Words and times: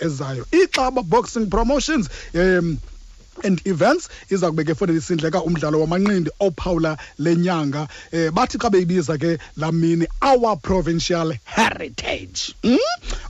ezayo. 0.00 0.44
Ixaba 0.52 1.02
boxing 1.02 1.48
promotions 1.50 2.08
um 2.34 2.78
and 3.44 3.60
events 3.66 4.08
iza 4.30 4.50
kubeka 4.50 4.72
efondeni 4.72 4.98
isindleka 4.98 5.42
umdlalo 5.42 5.80
wamanqindi 5.80 6.30
ophawula 6.40 6.98
lenyanga. 7.18 7.88
Eh 8.12 8.30
bathi 8.30 8.58
xa 8.58 8.70
beyibiza 8.70 9.18
ke 9.18 9.38
laa 9.56 9.72
mini 9.72 10.06
our 10.22 10.56
provincial 10.56 11.32
heritage. 11.44 12.54
Mm? 12.62 12.78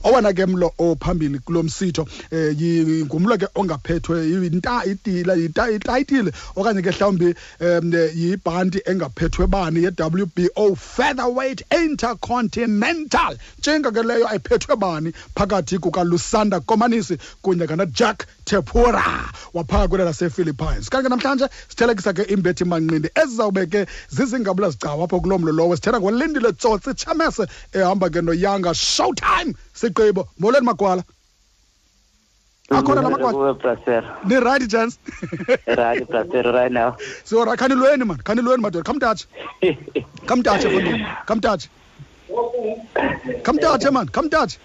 owena 0.03 0.33
ke 0.33 0.45
mlo 0.45 0.73
ophambili 0.77 1.39
kulo 1.39 1.63
msitho 1.63 2.07
eh 2.31 2.55
ngumlo 3.05 3.37
ke 3.37 3.47
ongaphethwe 3.55 4.27
yinta 4.27 4.85
itila 4.85 5.35
itayitile 5.35 6.31
okanye 6.55 6.81
ke 6.81 6.91
mhlawumbi 6.91 7.35
um 7.59 7.93
yibhanti 8.15 8.81
engaphethwe 8.85 9.47
bani 9.47 9.83
ye-wbo 9.83 10.75
featherweight 10.75 11.63
intercontinental. 11.71 13.37
Ntshinga 13.59 13.91
ke 13.91 14.03
leyo 14.03 14.27
ayiphethwe 14.27 14.75
bani 14.75 15.13
phakathi 15.35 15.77
kukalusanda 15.79 16.59
komanisi 16.59 17.17
kunye 17.41 17.67
kanajack 17.67 18.25
tepura 18.45 19.29
waphaa 19.53 19.87
kwela 20.01 20.09
lasephilippines 20.09 20.89
kanti 20.89 21.07
ke 21.07 21.13
namhlanje 21.13 21.47
sithelekisa 21.69 22.13
ke 22.13 22.23
imbethi 22.33 22.65
manqindi 22.65 23.09
ezizawube 23.23 23.65
ke 23.69 23.85
zizingabula 24.09 24.69
zicawa 24.69 25.03
apho 25.05 25.21
kuloo 25.21 25.37
mlo 25.37 25.51
lowo. 25.51 25.75
Sithetha 25.75 25.99
ngolindile 25.99 26.53
tsotsi 26.53 26.93
chamese 26.93 27.47
ehamba 27.73 28.09
ke 28.09 28.21
noyanga. 28.21 28.73
Showtime 28.73 29.53
sigqibo. 29.73 30.27
Molweni 30.39 30.65
magwala. 30.65 31.03
Akhona 32.71 33.01
la 33.01 33.09
magwala. 33.09 33.33
Kuwe 33.33 33.53
Brasero. 33.53 34.07
ni 34.25 34.35
right 34.35 34.67
gents? 34.67 34.97
Right 35.67 36.71
now. 36.71 36.97
siora 37.25 37.55
khanilweni 37.57 38.05
mani 38.05 38.23
khanilweni 38.23 38.61
madoda 38.63 38.83
khamtatshe 38.83 39.25
khamtatshe 40.25 40.67
fondini. 40.73 41.05
Khamtatshe 41.27 41.69
khamtatshe 43.43 43.91
mani 43.91 44.09
khamtatshe 44.09 44.57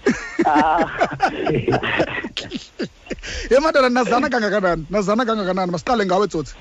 Ah. 3.51 3.55
ye 3.55 3.61
madoda 3.61 3.89
nazana 3.89 4.29
kangakanani? 4.29 4.87
Nazana 4.91 5.25
kangakanani? 5.25 5.73
Masiqale 5.73 6.07
ngawe 6.07 6.27
tsotsi. 6.29 6.55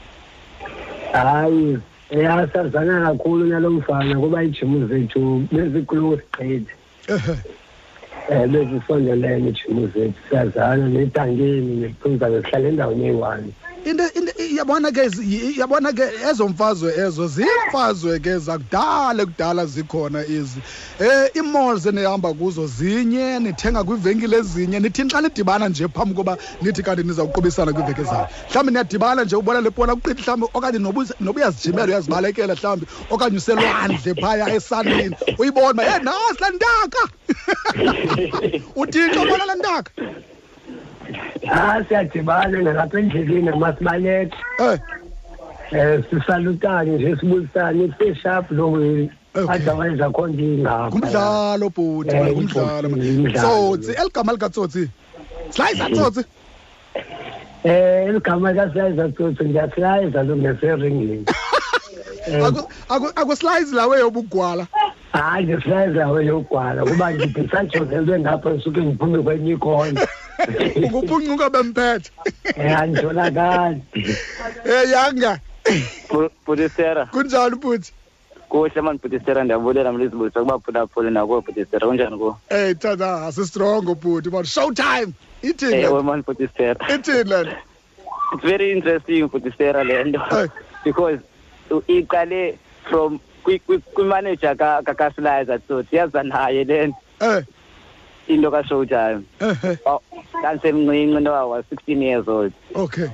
Hayi 1.14 1.78
yasazana 2.12 3.06
kakhulu 3.12 3.46
nalo 3.46 3.70
mfana 3.70 4.20
kuba 4.20 4.44
iijimu 4.44 4.88
zethu 4.88 5.48
beziclose 5.52 6.24
gqithi 6.34 6.74
ehe. 7.10 7.36
Um 8.30 8.52
bezisondelene 8.52 9.50
iijimu 9.50 9.88
zethu 9.88 10.20
siyazana 10.30 10.88
netangeni 10.88 11.76
nephunza 11.76 12.28
sihlala 12.30 12.68
endaweni 12.70 13.06
eyi-one. 13.06 13.54
Into 14.70 14.88
into 14.88 14.92
yabona 14.92 14.92
ke 14.92 15.10
zi- 15.10 15.24
y- 15.24 15.54
yabona 15.60 15.94
ke 15.94 16.04
ezo 16.30 16.48
mfazwe 16.48 16.94
ezo 16.98 17.28
ziimfazwe 17.28 18.20
ke 18.20 18.38
zakudala 18.40 19.26
kudala 19.26 19.66
zikhona 19.66 20.20
ezi. 20.26 20.60
Eh 21.00 21.30
iimalls 21.36 21.86
enihamba 21.86 22.34
kuzo 22.34 22.68
zinye 22.68 23.40
nithenga 23.40 23.84
kwiivenkile 23.84 24.38
ezinye 24.38 24.80
nithini 24.80 25.10
xa 25.10 25.22
nidibana 25.22 25.70
nje 25.70 25.88
phambi 25.88 26.16
koba 26.16 26.38
nithi 26.62 26.84
kanti 26.84 27.04
nizawuqubisana 27.04 27.74
kwiiveki 27.74 28.04
zayo 28.04 28.28
mhlawumbi 28.50 28.72
niyadibana 28.72 29.24
nje 29.24 29.36
ubona 29.36 29.62
le 29.62 29.70
bhola 29.70 29.96
kuqithi 29.96 30.22
mhlawumbi 30.22 30.48
okanye 30.54 30.80
noba 30.80 31.06
noba 31.20 31.40
uyazijimela 31.42 31.86
uyazibalekela 31.88 32.56
mhlawumbi 32.56 32.86
okanye 33.10 33.38
uselwandle 33.38 34.14
phaya 34.16 34.56
esanini 34.56 35.16
uyibona 35.38 35.72
uba 35.72 35.84
ye 35.84 36.00
nasi 36.00 36.42
laa 36.42 36.50
ntaka. 36.52 37.02
Uthixo 38.76 39.22
ubona 39.22 39.46
laa 39.46 39.56
ntaka. 39.56 39.92
Ha 41.50 41.84
siyadibana 41.88 42.62
nalapha 42.62 43.00
endleleni 43.00 43.50
amasibaleka 43.50 44.38
eh 44.60 44.80
um 45.72 46.04
sisalutane 46.10 46.92
nje 46.98 47.16
sibuyisane 47.20 47.94
sesharp 48.00 48.52
lowe 48.52 49.10
Okay. 49.38 49.56
otherwise 49.56 50.04
akho 50.04 50.28
nto 50.28 50.44
ingapha 50.44 50.88
ngumdlalo 50.88 51.70
bhuti 51.70 52.16
Eh, 52.16 52.22
wena, 52.22 52.32
ngumdlalo. 52.32 52.90
ngumdlalo. 52.90 53.40
tsotsi 53.40 53.92
eligama 54.02 54.32
likatsotsi 54.34 54.84
slicer 55.50 55.90
tsotsi. 55.92 56.24
Um 57.66 57.72
eli 58.08 58.20
gama 58.20 58.52
likaslayiza 58.52 59.10
tsotsi 59.10 59.44
ndiyasilayiza 59.44 60.24
lo 60.24 60.36
ngeseringling 60.38 61.26
Aku- 62.48 62.70
aku- 62.90 63.12
akuslice 63.16 63.76
lawe 63.76 64.00
yobugwala. 64.00 64.68
Hayi 65.12 65.46
ndisilayiza 65.46 66.08
weyogwala 66.08 66.84
kuba 66.86 67.12
ndithi 67.12 67.40
ndisajongelwe 67.40 68.20
ngapha 68.20 68.50
ndisuke 68.50 68.80
ndiphume 68.80 69.20
kwenye 69.24 69.52
ikona 69.52 70.02
ukuphuncuka 70.86 71.50
bemphethe 71.50 72.10
um 72.58 72.76
anditholakali 72.76 73.82
um 74.66 74.92
yanga 74.92 75.40
Budisera. 76.46 77.06
kunjani 77.12 77.56
bhuti 77.56 77.92
Kuhle 78.50 78.82
man 78.82 78.98
Budisera 78.98 79.44
ndiyabulela 79.44 79.92
mlizibulisa 79.94 80.40
kuba 80.40 80.60
phulaphula 80.60 81.10
nakuwe 81.10 81.42
Budisera 81.42 81.88
kunjani 81.88 82.18
kuwe? 82.18 82.34
eyi 82.50 82.76
thanda 82.76 83.32
sisitrongo 83.32 83.96
bhuti 83.96 84.30
man 84.30 84.44
showtime 84.46 85.14
ithini 85.42 85.72
le 85.72 85.82
Ewe 85.82 85.94
nto? 86.00 86.04
man 86.04 86.22
Budisera. 86.24 86.86
ithini 86.96 87.24
le 87.24 87.44
nto? 87.44 87.52
It's 88.34 88.44
very 88.44 88.72
interesting 88.72 89.28
Budisera 89.30 89.84
le 89.84 90.04
nto 90.04 90.22
Eh. 90.44 90.48
because 90.84 91.20
iqale 91.88 92.58
from 92.90 93.20
kwi- 93.44 93.60
kwi- 93.68 93.82
kwimanager 93.94 94.56
ka 94.58 94.82
kaSlizer 94.84 95.60
Tsotsi 95.60 95.96
yaza 95.96 96.24
naye 96.24 96.64
le 96.64 96.88
nto, 96.88 96.98
eh 97.22 97.44
into 98.28 98.52
ka 98.52 98.62
Showtime. 98.64 99.24
ehe 99.40 99.78
Oh, 99.86 100.02
Kansemncinci 100.42 101.22
no 101.24 101.34
I 101.34 101.44
was 101.44 101.66
16 101.70 102.02
years 102.02 102.28
old. 102.28 102.54
okay 102.76 103.10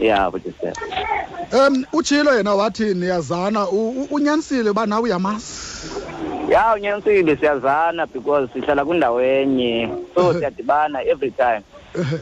Yeah 0.00 0.30
Budisera. 0.30 0.74
um 1.52 1.84
utshilo 1.92 2.32
yena 2.36 2.54
wathini 2.54 3.06
yazana 3.06 3.68
u- 3.68 3.90
u- 4.02 4.08
unyanisile 4.10 4.70
uba 4.70 4.86
nawe 4.86 5.02
uyamazi 5.02 5.88
ya 6.50 6.74
unyanisile 6.74 7.36
siyazana 7.36 8.06
because 8.06 8.52
sihlala 8.52 8.84
kwindawo 8.84 9.22
enye 9.22 9.88
so 10.14 10.34
siyadibana 10.38 11.02
every 11.04 11.30
time 11.30 11.62
Ehe. 11.94 12.18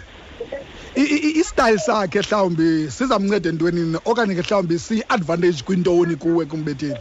I- 0.96 1.02
i- 1.14 1.22
i- 1.28 1.40
istyle 1.40 1.78
sakhe 1.78 2.18
mhlawumbi 2.20 2.90
sizamnceda 2.90 3.48
entwenini 3.48 3.98
okanye 4.04 4.34
ke 4.34 4.40
mhlawumbi 4.42 4.78
siyi-advantage 4.78 5.62
kwintoni 5.62 6.16
kuwe 6.16 6.46
kumbetheni 6.46 6.96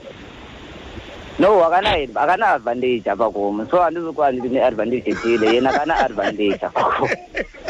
no 1.40 1.64
akanayo 1.66 2.08
akana-advantage 2.16 3.10
apha 3.10 3.30
kum. 3.32 3.68
So 3.72 3.84
andizukwazi 3.84 4.38
ndithi 4.38 4.54
ne-advantage 4.56 5.10
ethile. 5.12 5.54
Yena 5.56 5.70
akana-advantage 5.70 6.66
apha 6.66 6.84
kum. 6.84 7.10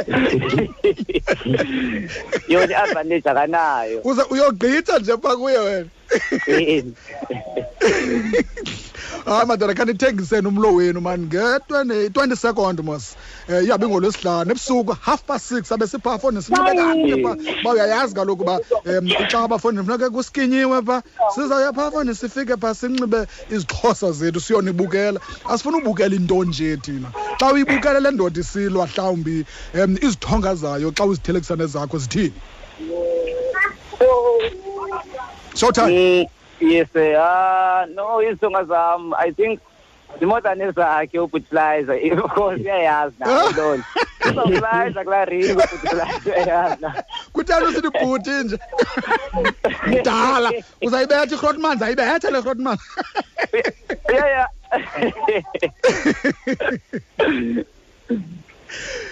Yona 2.49 2.73
i-advantage 2.73 3.29
akanayo. 3.29 4.01
Uze 4.03 4.21
uyogqitha 4.31 4.99
nje 4.99 5.17
pha 5.17 5.37
kuye 5.37 5.57
wena. 5.57 5.89
Eh, 6.47 6.83
hayi 9.25 9.45
madoda 9.47 9.73
khandithengiseni 9.73 10.47
umlo 10.47 10.73
wenu 10.73 11.01
mani 11.01 11.25
nge-twenty 11.25 12.35
second 12.35 12.79
mos. 12.83 13.15
Um 13.49 13.63
iyabe 13.63 13.87
ngolwesihlanu 13.87 14.51
ebusuku 14.51 14.95
half 15.01 15.23
past 15.23 15.45
six 15.45 15.71
abe 15.71 15.87
siphaa 15.87 16.17
fondini 16.17 16.43
sinxibe 16.43 16.73
kakuhle 16.75 17.23
pha 17.23 17.37
uba 17.61 17.71
uyayazi 17.71 18.15
kaloku 18.15 18.41
uba 18.43 18.59
um 18.85 19.11
ucaba 19.23 19.59
fondini 19.59 19.85
funeka 19.85 20.09
kusikinyiwe 20.09 20.81
pha 20.81 21.03
sizawuya 21.35 21.73
phaa 21.73 21.91
fondini 21.91 22.15
sifike 22.15 22.57
phaa 22.57 22.73
sinxibe 22.73 23.27
izixhosa 23.49 24.11
zethu 24.11 24.39
siyonibukela. 24.39 25.19
Asifuni 25.49 25.77
ubukela 25.77 26.15
into 26.15 26.43
nje 26.43 26.77
thina. 26.77 27.11
Xa 27.39 27.53
uyibukele 27.53 27.99
le 27.99 28.11
ndoda 28.11 28.41
isilwa 28.41 28.87
mhlawumbi 28.87 29.45
um 29.73 29.97
izithonga 30.01 30.55
zayo 30.55 30.91
xa 30.91 31.05
uzithelekisa 31.05 31.55
nezakho 31.55 31.97
zithini? 31.97 32.33
Showtime 35.55 36.29
mm, 36.61 36.71
yes 36.71 36.89
uh, 36.95 37.85
no 37.95 38.21
izisonga 38.21 38.63
zam 38.63 39.13
i 39.13 39.31
think 39.31 39.59
zimodane 40.19 40.71
zakhe 40.71 41.19
ubutilizer 41.19 41.99
because 42.01 42.61
uyayazi 42.65 43.15
nayo 43.19 43.49
loo 43.57 43.77
nto 43.77 44.43
uzawuliza 44.43 45.03
kulaa 45.03 45.25
ring 45.25 45.51
ubutilizer 45.51 46.33
uyayazi 46.33 46.81
nayo 46.81 47.03
kutheni 47.33 47.65
usithi 47.65 47.89
bhuti 47.89 48.29
nje. 48.29 48.57
Mdala 49.87 50.51
uzayibetha 50.81 51.35
irhotman 51.35 51.77
zayibetha 51.77 52.29
le 52.31 52.41
rhotman 52.41 52.77
yeah, 54.09 54.27
yeah. 54.27 54.47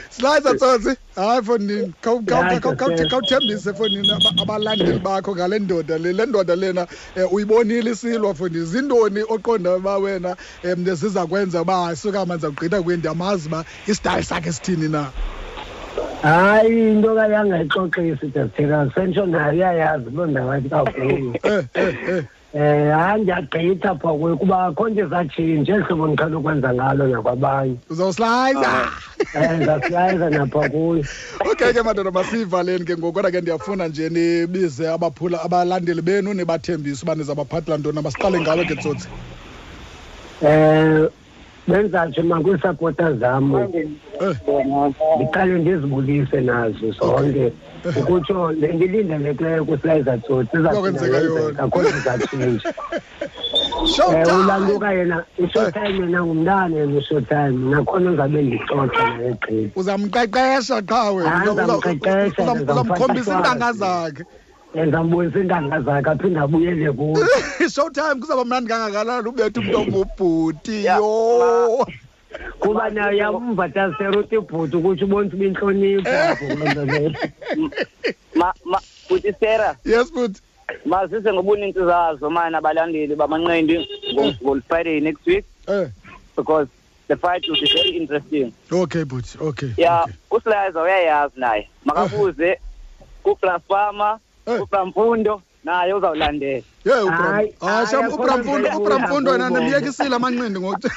Slicer 0.10 0.56
tsotsi 0.58 0.98
hayi 1.16 1.42
fondini 1.44 1.94
Hayi, 2.02 2.60
Joseph. 2.60 3.10
khawuthembise 3.10 3.74
fondini 3.74 4.12
aba- 4.12 4.42
abalandeli 4.42 5.00
bakho 5.00 5.36
ngale 5.36 5.60
ndoda 5.60 5.98
le. 5.98 6.14
Le 6.14 6.26
ndoda 6.26 6.56
lena 6.56 6.88
um 7.16 7.28
uyibonile 7.32 7.92
isilwa 7.92 8.34
fondini 8.36 8.66
zintoni 8.66 9.22
oqonda 9.30 9.76
uba 9.76 9.98
wena 9.98 10.36
um 10.64 10.86
ziza 10.96 11.26
kwenza 11.28 11.62
uba 11.62 11.96
suka 11.96 12.26
manzi 12.26 12.46
awugqitha 12.46 12.82
kwendi 12.82 13.08
amazi 13.08 13.48
uba 13.48 13.66
isitayile 13.88 14.24
sakhe 14.24 14.52
sithini 14.52 14.88
na? 14.90 15.06
Hayi 16.22 16.92
into 16.92 17.16
kayangayixoxisi 17.16 18.28
dasitheka 18.34 18.92
sentsho 18.96 19.26
nayo 19.26 19.54
iyayazi 19.54 20.10
loo 20.16 20.26
ndawo 20.26 20.52
athi 20.52 20.70
kakhulu 20.70 21.34
eh 22.58 22.64
eh 22.64 22.88
eh 22.88 22.96
um 22.96 23.00
hayi 23.00 23.22
ndiyagqitha 23.22 23.96
pha 24.02 24.14
kuye 24.20 24.36
kuba 24.36 24.66
akho 24.66 24.90
nto 24.90 25.02
ezatshintsha 25.02 25.74
eli 25.74 25.84
hlobo 25.84 26.08
ndiqhela 26.08 26.38
ukwenza 26.38 26.74
ngalo 26.74 27.08
nakwabanye 27.08 27.76
uzawuslicer 27.90 28.90
um 29.36 29.62
ndasilayiza 29.62 30.30
napha 30.30 30.70
kuyo 30.70 31.06
okay 31.52 31.74
ke 31.74 31.82
madoda 31.82 32.12
masiyivaleni 32.12 32.86
ke 32.86 32.98
ngoku 32.98 33.14
kodwa 33.14 33.32
ke 33.32 33.42
ndiyafuna 33.42 33.88
nje 33.88 34.10
nibize 34.10 34.90
abaphula 34.90 35.44
abalandeli 35.44 36.02
benu 36.02 36.34
nibathembise 36.34 37.04
uba 37.04 37.16
nizabaphathela 37.16 37.78
ntoni 37.78 38.02
masiqale 38.02 38.42
ngawe 38.42 38.66
ke 38.66 38.76
tsotsi. 38.76 39.08
Um 40.42 41.10
benzatsho 41.68 42.24
makwiisapota 42.24 43.14
zam 43.14 43.56
Eh, 43.56 44.36
ndiqale 45.16 45.54
ndizibulise 45.60 46.42
nazo 46.42 46.92
zonke 46.92 47.54
ukutsho 48.00 48.52
le 48.52 48.68
nto 48.74 48.86
ilindelekileyo 48.86 49.66
kusilayiza 49.66 50.18
tsotsi 50.18 50.58
Izokwenzeka 50.58 51.18
yona. 51.18 51.24
izawuyenzeka 51.26 51.68
kodwa 51.68 51.90
izatshintsha 51.98 52.74
um 53.78 53.88
Showtime. 53.88 54.34
ulantuka 54.44 54.92
yena 54.94 55.24
ishowtime 55.38 56.00
yena 56.00 56.20
ngumntana 56.26 56.76
yena 56.78 56.98
ushowtime 56.98 57.58
nakhona 57.72 58.12
uzabe 58.12 58.42
ndixoxa 58.42 59.04
naye 59.18 59.32
gqiba 59.34 59.72
uzamqeqesha 59.80 60.78
qha 60.90 61.12
wena 61.12 61.30
Hayi, 61.30 61.50
Uza- 61.50 61.64
uza- 61.64 61.78
ndizamqeqesha, 61.78 62.42
uzam- 62.44 62.62
uzamkhombisa 62.64 63.08
ndizamfaka 63.14 63.50
iintanga 63.50 63.66
ulwazi. 63.66 63.80
zakhe 63.80 64.24
ndizambonisa 64.82 65.40
iintanga 65.40 65.82
zakhe 65.82 66.10
aphinde 66.10 66.40
abuyele 66.40 66.92
kuzo 66.92 67.26
showtime 67.74 68.16
kuzaba 68.22 68.46
mnandi 68.46 68.70
kangakanani? 68.70 69.28
Ubetha 69.30 69.60
umntu 69.60 69.78
ongubhuti 69.80 70.86
Ya, 70.86 70.96
yo. 70.96 71.88
kuba 72.60 72.90
nayo 72.90 73.18
yamva 73.18 73.70
taseroti 73.70 74.36
ibhuti 74.36 74.76
ukuthi 74.78 75.04
ubonisa 75.04 75.36
uba 75.36 75.46
intlonipho 75.46 76.10
apho 76.10 76.46
kuloo 76.48 76.70
nto 76.72 76.86
leyo. 76.86 77.12
Ma 78.36 78.54
ma 78.66 78.80
uthi 79.10 79.34
Sarah. 79.40 79.76
Yes 79.86 80.12
but 80.12 80.38
mazise 80.86 81.34
ngobuninzi 81.34 81.80
zazo 81.80 82.30
mana 82.30 82.58
abalandeli 82.58 83.16
bamanqindi 83.16 83.88
ngo- 84.14 84.36
ngol-friday 84.44 85.00
next 85.02 85.26
week. 85.26 85.46
Eh. 85.68 85.88
Because 86.36 86.68
the 87.08 87.16
fight 87.16 87.48
will 87.48 87.56
be 87.62 87.68
very 87.74 87.98
interesting. 87.98 88.54
Okay 88.72 89.04
but 89.04 89.26
okay 89.42 89.72
ya 89.78 90.04
okay. 90.04 90.14
usilayiza 90.32 90.82
uyayazi 90.82 91.40
naye. 91.40 91.70
Makabuze 91.86 92.60
kuplasfama 93.24 94.20
Eh. 94.48 94.60
kuplamfundo 94.60 95.42
naye 95.64 95.94
uzawulandela. 95.94 96.64
Ye 96.86 96.94
ubram 97.02 97.34
Hayi, 97.34 97.54
ah 97.62 97.66
hayi, 97.68 97.88
sham 97.88 98.06
akho 98.06 98.16
ubramfundo 98.16 98.68
nto 98.70 98.78
ubramfundo 98.78 99.32
wena 99.32 99.46
endibuza 99.48 99.64
ndimyekisile 99.78 100.16
amanqindi 100.16 100.60
ngoku 100.60 100.90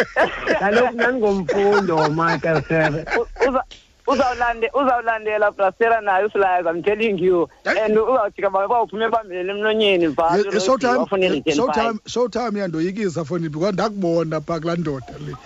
kaloku 0.60 0.94
nandingomfundo 0.96 2.10
makasere 2.10 3.04
U- 3.20 3.26
uza- 3.48 3.64
uzawulande 4.06 4.70
uzawulandela 4.74 5.50
brastera 5.50 6.00
naye 6.00 6.24
usilayiza 6.24 6.70
i'm 6.70 6.82
telling 6.82 7.18
you 7.24 7.48
Hayi. 7.64 7.78
and 7.80 7.98
uzawujika 7.98 8.50
bawuphume 8.50 9.10
phambili 9.10 9.50
emlonyeni 9.50 10.04
Ye- 10.04 10.60
showtime 10.60 11.06
showtime 11.06 11.54
showtime 11.54 11.98
showtime 12.06 12.60
yandoyikisa 12.60 13.24
foniphi 13.24 13.54
kodwa 13.54 13.72
ndakubona 13.72 14.40
phaa 14.40 14.60
kulaa 14.60 14.76
ndoda 14.76 15.06
le. 15.26 15.36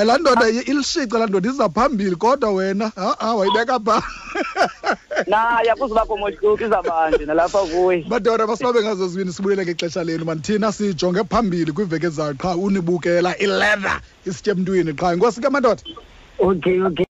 Eh, 0.00 0.06
laa 0.06 0.18
ndoda 0.18 0.48
i- 0.48 0.58
ilishice 0.70 1.18
laa 1.18 1.26
ndoda 1.26 1.48
iza 1.50 1.68
phambili 1.68 2.16
kodwa 2.16 2.50
wena 2.50 2.92
ha-a 2.96 3.34
wayibeka 3.34 3.80
phaa 3.80 4.02
naye 5.26 5.70
akuzubakho 5.70 6.16
mohluko 6.16 6.64
izabanje 6.64 7.26
nalapha 7.26 7.58
kuye 7.58 8.04
madoda 8.08 8.46
masibabe 8.46 8.82
ngazo 8.82 9.08
zibini 9.08 9.32
sibuyele 9.32 9.62
ngexesha 9.64 10.04
lenu 10.04 10.24
mani 10.24 10.40
thina 10.40 10.72
sijonge 10.72 11.24
phambili 11.24 11.72
kwiveki 11.72 12.06
ezayo 12.06 12.34
qha 12.34 12.56
unibukela 12.56 13.36
ileather 13.38 14.00
isitye 14.26 14.52
emntwini 14.52 14.92
qha. 14.92 15.14
Inkosi 15.14 15.40
ke 15.40 15.48
madoda 15.48 15.82
okay 16.38 16.82
okay. 16.82 17.04